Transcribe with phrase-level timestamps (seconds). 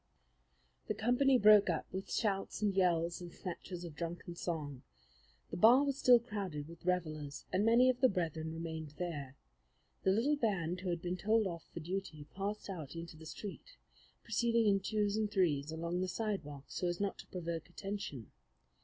[0.87, 4.81] The company broke up with shouts and yells and snatches of drunken song.
[5.51, 9.35] The bar was still crowded with revellers, and many of the brethren remained there.
[10.01, 13.77] The little band who had been told off for duty passed out into the street,
[14.23, 18.31] proceeding in twos and threes along the sidewalk so as not to provoke attention.